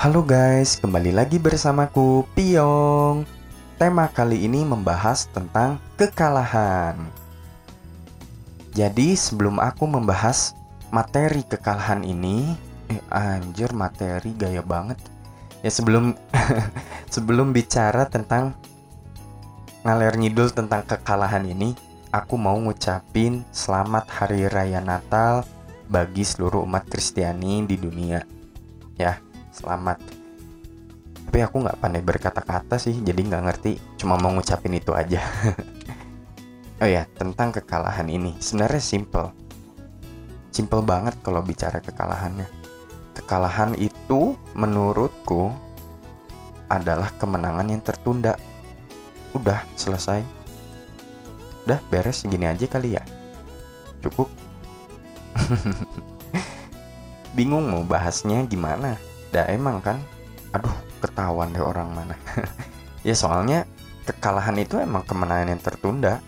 [0.00, 3.28] Halo guys, kembali lagi bersamaku Piong.
[3.76, 6.96] Tema kali ini membahas tentang kekalahan.
[8.72, 10.56] Jadi sebelum aku membahas
[10.88, 12.48] materi kekalahan ini,
[12.88, 14.96] eh anjir materi gaya banget.
[15.60, 16.16] Ya sebelum
[17.12, 18.56] sebelum bicara tentang
[19.84, 21.76] ngalir ngidul tentang kekalahan ini,
[22.08, 25.44] aku mau ngucapin selamat hari raya Natal
[25.92, 28.24] bagi seluruh umat Kristiani di dunia.
[28.96, 29.98] Ya, selamat.
[31.30, 33.72] Tapi aku nggak pandai berkata-kata sih jadi nggak ngerti.
[34.00, 35.22] Cuma mau ngucapin itu aja.
[36.80, 38.40] Oh ya tentang kekalahan ini.
[38.40, 39.28] Sebenarnya simple.
[40.48, 42.48] Simple banget kalau bicara kekalahannya.
[43.12, 45.52] Kekalahan itu menurutku
[46.72, 48.40] adalah kemenangan yang tertunda.
[49.36, 50.24] Udah selesai.
[51.68, 53.04] Udah beres segini aja kali ya.
[54.00, 54.32] Cukup.
[57.36, 58.96] Bingung mau bahasnya gimana
[59.30, 59.98] Dah emang kan?
[60.50, 62.16] Aduh ketahuan deh orang mana.
[63.00, 63.64] Ya soalnya
[64.04, 66.20] kekalahan itu emang kemenangan yang tertunda.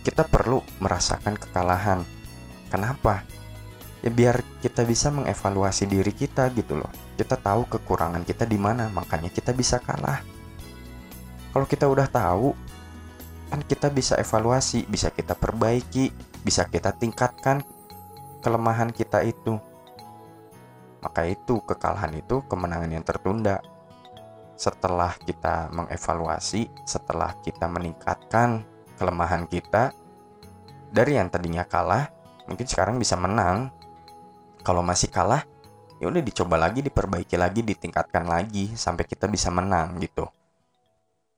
[0.00, 2.00] Kita perlu merasakan kekalahan.
[2.72, 3.20] Kenapa?
[4.00, 6.88] Ya biar kita bisa mengevaluasi diri kita gitu loh.
[7.20, 10.24] Kita tahu kekurangan kita di mana Makanya kita bisa kalah.
[11.52, 12.56] Kalau kita udah tahu
[13.50, 16.14] Kan kita bisa evaluasi Bisa kita perbaiki
[16.46, 17.60] Bisa kita tingkatkan
[18.40, 19.60] kelemahan kita itu
[21.00, 23.60] maka itu kekalahan itu kemenangan yang tertunda.
[24.60, 28.64] Setelah kita mengevaluasi, setelah kita meningkatkan
[29.00, 29.96] kelemahan kita
[30.92, 32.12] dari yang tadinya kalah,
[32.44, 33.72] mungkin sekarang bisa menang.
[34.60, 35.48] Kalau masih kalah,
[35.96, 40.28] ya udah dicoba lagi, diperbaiki lagi, ditingkatkan lagi sampai kita bisa menang gitu.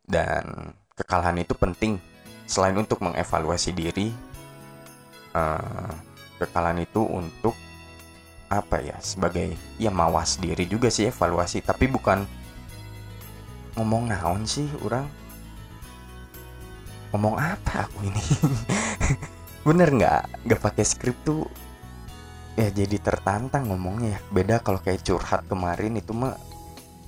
[0.02, 2.02] Dan kekalahan itu penting
[2.50, 4.10] selain untuk mengevaluasi diri,
[5.38, 5.92] eh,
[6.42, 7.54] kekalahan itu untuk
[8.60, 12.28] apa ya sebagai ya mawas diri juga sih evaluasi tapi bukan
[13.76, 15.08] ngomong naon sih orang?
[17.12, 18.24] Ngomong apa aku ini?
[19.68, 20.48] Bener nggak?
[20.48, 21.48] Nggak pakai skrip tuh
[22.56, 24.20] ya jadi tertantang ngomongnya ya.
[24.28, 26.36] Beda kalau kayak curhat kemarin itu mah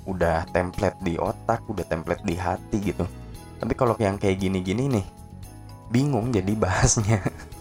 [0.05, 3.05] udah template di otak udah template di hati gitu.
[3.61, 5.07] Tapi kalau yang kayak gini-gini nih
[5.93, 7.21] bingung jadi bahasnya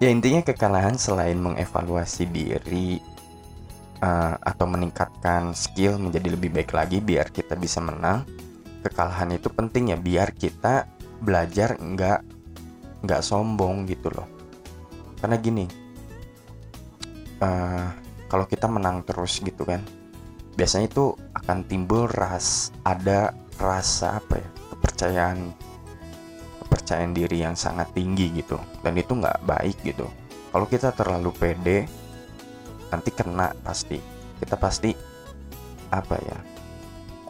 [0.00, 2.98] ya intinya kekalahan selain mengevaluasi diri
[4.00, 8.24] uh, atau meningkatkan skill menjadi lebih baik lagi biar kita bisa menang
[8.80, 10.88] kekalahan itu penting ya biar kita
[11.20, 12.20] belajar nggak
[13.04, 14.24] nggak sombong gitu loh.
[15.20, 15.68] Karena gini
[17.44, 17.86] uh,
[18.32, 19.84] kalau kita menang terus gitu kan
[20.56, 25.38] biasanya itu akan timbul ras ada rasa apa ya kepercayaan
[26.90, 28.58] kepercayaan diri yang sangat tinggi gitu.
[28.82, 30.10] Dan itu nggak baik gitu.
[30.50, 31.86] Kalau kita terlalu pede
[32.90, 34.02] nanti kena pasti.
[34.42, 34.90] Kita pasti
[35.94, 36.38] apa ya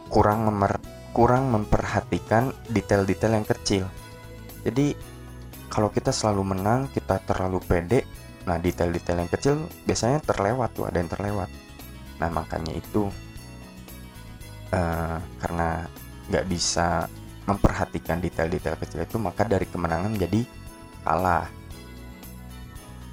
[0.09, 0.81] kurang memer
[1.13, 3.85] kurang memperhatikan detail-detail yang kecil.
[4.65, 4.97] Jadi
[5.69, 8.01] kalau kita selalu menang kita terlalu pede
[8.41, 9.55] nah detail-detail yang kecil
[9.85, 11.53] biasanya terlewat tuh ada yang terlewat.
[12.17, 13.13] Nah makanya itu
[14.73, 15.85] uh, karena
[16.33, 17.05] nggak bisa
[17.49, 20.45] memperhatikan detail-detail kecil itu maka dari kemenangan menjadi
[21.01, 21.49] kalah.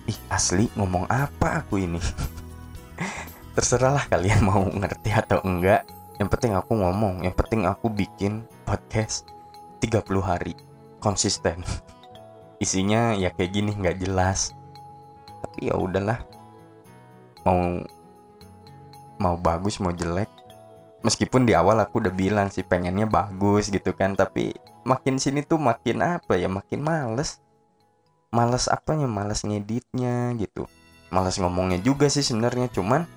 [0.09, 2.01] Ih asli ngomong apa aku ini?
[3.57, 5.85] Terserahlah kalian mau ngerti atau enggak.
[6.19, 9.29] Yang penting aku ngomong yang penting aku bikin podcast
[9.81, 10.53] 30 hari
[10.99, 11.63] konsisten.
[12.65, 14.57] Isinya ya kayak gini nggak jelas.
[15.45, 16.19] Tapi ya udahlah
[17.47, 17.81] mau
[19.19, 20.31] mau bagus mau jelek
[21.03, 25.61] meskipun di awal aku udah bilang sih pengennya bagus gitu kan tapi makin sini tuh
[25.61, 27.39] makin apa ya makin males.
[28.29, 29.09] Males apanya?
[29.09, 30.69] Males ngeditnya gitu.
[31.09, 33.09] Males ngomongnya juga sih sebenarnya cuman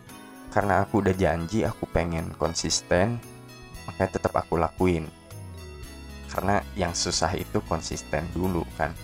[0.51, 3.19] karena aku udah janji aku pengen konsisten
[3.87, 5.09] makanya tetap aku lakuin.
[6.31, 8.95] Karena yang susah itu konsisten dulu kan.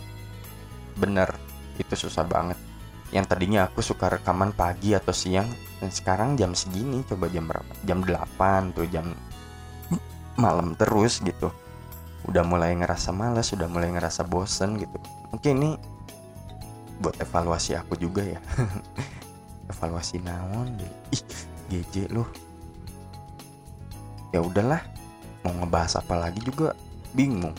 [0.96, 1.34] Bener
[1.78, 2.58] itu susah banget
[3.16, 5.48] yang tadinya aku suka rekaman pagi atau siang
[5.80, 7.72] dan sekarang jam segini coba jam berapa?
[7.88, 9.16] Jam 8 tuh jam
[10.36, 11.50] malam terus gitu.
[12.28, 15.00] Udah mulai ngerasa malas udah mulai ngerasa bosen gitu.
[15.32, 15.72] Mungkin ini
[17.00, 18.40] buat evaluasi aku juga ya.
[19.72, 20.76] Evaluasi naon
[21.12, 21.24] ih
[21.68, 22.28] GJ loh
[24.32, 24.84] ya udahlah
[25.44, 26.76] mau ngebahas apa lagi juga
[27.16, 27.56] bingung.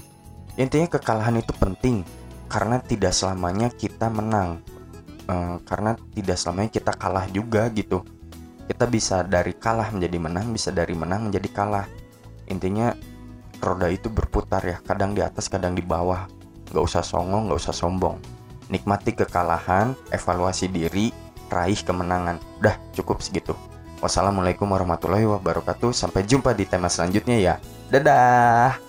[0.59, 2.05] Intinya kekalahan itu penting
[2.51, 4.61] karena tidak selamanya kita menang
[5.29, 8.03] uh, karena tidak selamanya kita kalah juga gitu.
[8.69, 11.87] Kita bisa dari kalah menjadi menang bisa dari menang menjadi kalah.
[12.49, 12.93] Intinya
[13.61, 14.77] roda itu berputar ya.
[14.85, 16.29] Kadang di atas kadang di bawah.
[16.69, 18.21] Nggak usah songong nggak usah sombong.
[18.69, 21.09] Nikmati kekalahan evaluasi diri
[21.49, 22.37] raih kemenangan.
[22.61, 23.57] Udah cukup segitu.
[24.05, 25.97] Wassalamualaikum warahmatullahi wabarakatuh.
[25.97, 27.55] Sampai jumpa di tema selanjutnya ya.
[27.89, 28.88] Dadah.